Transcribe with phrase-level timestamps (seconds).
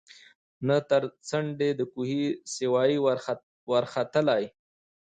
[0.67, 2.23] نه تر څنډی د کوهي
[2.55, 2.93] سوای
[3.71, 4.43] ورختلای